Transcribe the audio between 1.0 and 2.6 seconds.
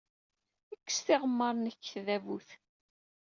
tiɣemmar-nnek seg tdabut.